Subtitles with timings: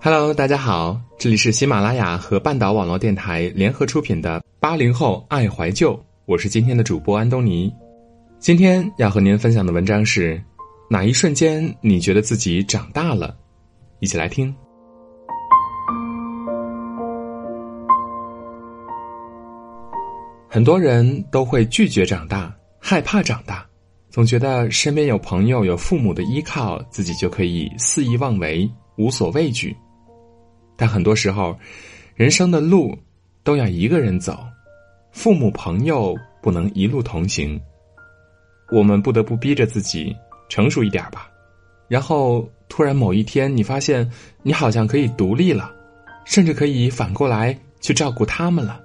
[0.00, 7.72] Hello，大家好，这里是喜马拉雅和半岛网络电台联合出品的八零后爱怀旧，我是今天的主播安东尼。
[8.38, 10.40] 今天要和您分享的文章是：
[10.88, 13.36] 哪一瞬间你觉得自己长大了？
[13.98, 14.54] 一起来听。
[20.48, 23.66] 很多人都会拒绝长大，害怕长大，
[24.10, 29.76] 总觉得身边有朋友、有父母的依靠，自己就可以肆意妄为，无所畏惧。
[30.78, 31.58] 但很多时候，
[32.14, 32.96] 人生的路
[33.42, 34.38] 都要一个人走，
[35.10, 37.60] 父母朋友不能一路同行。
[38.70, 40.14] 我们不得不逼着自己
[40.48, 41.28] 成熟一点吧。
[41.88, 44.08] 然后突然某一天，你发现
[44.42, 45.74] 你好像可以独立了，
[46.24, 48.80] 甚至可以反过来去照顾他们了。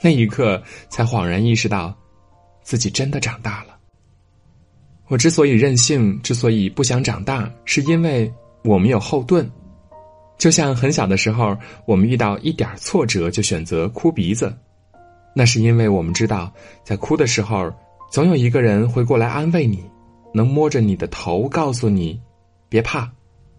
[0.00, 1.94] 那一刻，才恍然意识到，
[2.62, 3.76] 自己真的长大了。
[5.08, 8.32] 我之所以任性，之所以不想长大，是因为
[8.64, 9.46] 我们有后盾。
[10.38, 11.56] 就像很小的时候，
[11.86, 14.54] 我们遇到一点挫折就选择哭鼻子，
[15.34, 16.52] 那是因为我们知道，
[16.84, 17.72] 在哭的时候，
[18.10, 19.82] 总有一个人会过来安慰你，
[20.34, 22.20] 能摸着你的头，告诉你
[22.68, 23.10] 别怕，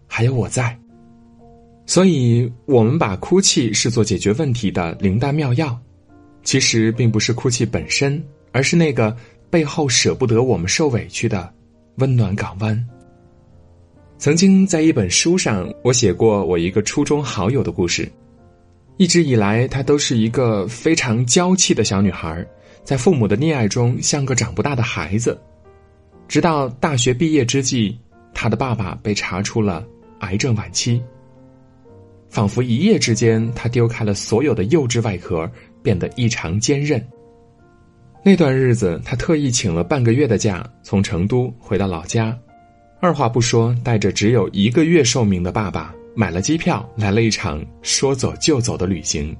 [0.06, 0.78] 还有我在。
[1.84, 5.78] 所以，我们把哭泣视作解决问题的灵丹妙药，
[6.44, 9.16] 其实并不是哭泣本身，而是那个
[9.50, 11.52] 背后舍不得我们受委屈的
[11.96, 12.86] 温暖港湾。
[14.18, 18.10] 曾经在一本书上，我写过我一个初中好友的故事。
[18.96, 22.44] 一直以来，她都是一个非常娇气的小女孩，
[22.82, 25.40] 在父母的溺爱中像个长不大的孩子。
[26.26, 27.96] 直到大学毕业之际，
[28.34, 29.86] 她的爸爸被查出了
[30.18, 31.00] 癌症晚期。
[32.28, 35.48] 仿佛一夜之间，她丢开了所有的幼稚外壳，
[35.80, 37.00] 变得异常坚韧。
[38.24, 42.36] 那段日子，她特意请了半个月的假，从成都回到老家。
[43.00, 49.36] 二话不说，带着只有一个月寿命的爸爸买了机票，来了一场说走就走的旅行。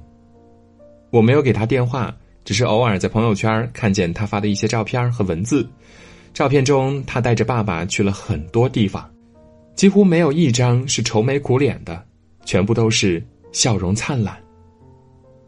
[1.11, 2.15] 我没有给他电话，
[2.45, 5.67] 只是偶尔在朋友圈看见他发的一些照片和文字。
[6.33, 9.09] 照片中，他带着爸爸去了很多地方，
[9.75, 12.01] 几乎没有一张是愁眉苦脸的，
[12.45, 13.21] 全部都是
[13.51, 14.37] 笑容灿烂。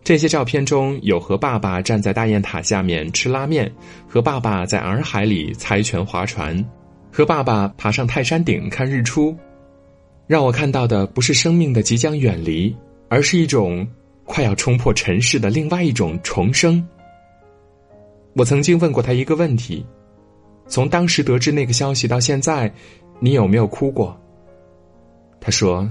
[0.04, 3.72] 这些照片中有和爸爸站在大雁塔下面吃拉面，
[4.06, 6.62] 和爸爸在洱海里猜拳划船。
[7.12, 9.36] 和爸爸爬上泰山顶看日出，
[10.28, 12.74] 让我看到的不是生命的即将远离，
[13.10, 13.86] 而是一种
[14.24, 16.88] 快要冲破尘世的另外一种重生。
[18.34, 19.86] 我曾经问过他一个问题：
[20.68, 22.74] 从当时得知那个消息到现在，
[23.20, 24.18] 你有没有哭过？
[25.42, 25.90] 他说：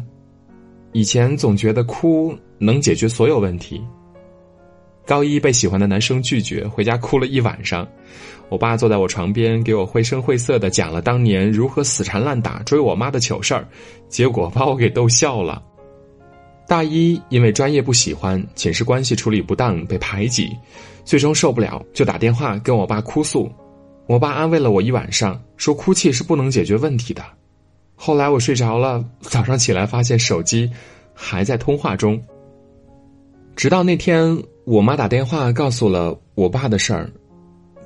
[0.93, 3.85] 以前总觉得哭能解决所有问题。
[5.07, 7.87] 高一被喜欢的男生拒绝，回家哭了一晚上。
[8.49, 13.67] 我爸坐在我床边，给我绘声绘色的讲了当年如何死缠烂打追我妈的糗事儿，
[14.09, 15.63] 结果把我给逗笑了。
[16.67, 20.51] 大一因为专业不喜欢，寝室关系处理不当被排挤，
[21.05, 23.51] 最终受不了就打电话跟我爸哭诉。
[24.07, 27.23] 我爸安慰了我一晚上，说哭泣是不能解决问题的。
[27.95, 30.71] 后来我睡着了，早上起来发现手机
[31.15, 32.21] 还在通话中。
[33.61, 34.43] 直到那天。
[34.65, 37.11] 我妈打电话告诉了我爸的事儿，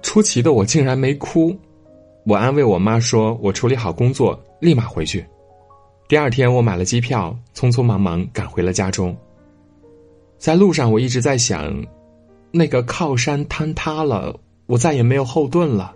[0.03, 1.53] 出奇的我竟然没哭。
[2.25, 5.27] 我安慰我妈说：“我处理好工作，立马回去。”
[6.07, 9.17] 第二天，我买了机票，匆匆忙忙赶回了家中。
[10.39, 11.85] 在路上，我一直在想，
[12.53, 15.93] 那个靠山坍塌了，我再也没有后盾了，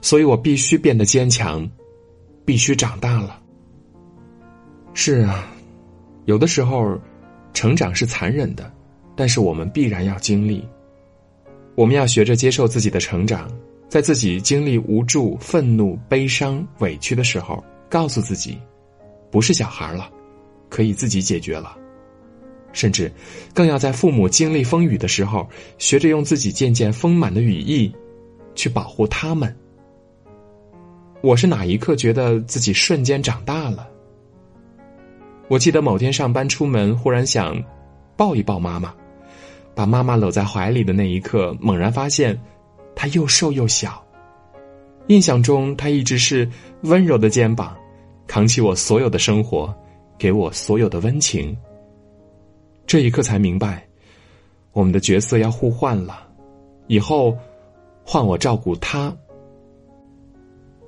[0.00, 1.68] 所以我必须变得坚强，
[2.44, 3.40] 必须长大了。
[4.94, 5.50] 是啊，
[6.26, 6.96] 有的时候，
[7.52, 8.72] 成长是残忍的。
[9.16, 10.62] 但是我们必然要经历，
[11.74, 13.50] 我们要学着接受自己的成长，
[13.88, 18.58] 在自己经历无助、愤怒、悲伤、委屈的时候，告诉自己，
[19.30, 20.10] 不是小孩了，
[20.68, 21.76] 可以自己解决了。
[22.72, 23.10] 甚至，
[23.54, 25.48] 更要在父母经历风雨的时候，
[25.78, 27.90] 学着用自己渐渐丰满的羽翼，
[28.54, 29.56] 去保护他们。
[31.22, 33.88] 我是哪一刻觉得自己瞬间长大了？
[35.48, 37.56] 我记得某天上班出门，忽然想
[38.14, 38.94] 抱一抱妈妈。
[39.76, 42.36] 把妈妈搂在怀里的那一刻，猛然发现，
[42.94, 44.02] 她又瘦又小。
[45.08, 46.48] 印象中，她一直是
[46.84, 47.76] 温柔的肩膀，
[48.26, 49.72] 扛起我所有的生活，
[50.16, 51.54] 给我所有的温情。
[52.86, 53.86] 这一刻才明白，
[54.72, 56.26] 我们的角色要互换了，
[56.86, 57.36] 以后
[58.02, 59.14] 换我照顾她。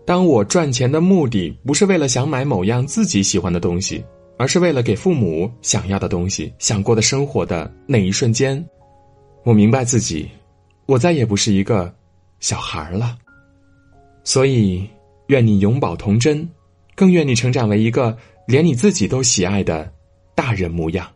[0.07, 4.03] 当我赚钱的目的不是为了想买某样自己喜欢的东西，
[4.39, 8.67] 而是为了给父母想要的东西、想过的生活的那一瞬间。
[9.45, 10.29] 我明白自己，
[10.87, 11.95] 我再也不是一个
[12.41, 13.19] 小孩儿了。
[14.25, 14.87] 所以，
[15.29, 16.47] 愿你永葆童真，
[16.95, 19.91] 更愿你成长为一个连你自己都喜爱的
[20.35, 21.09] 大人模样。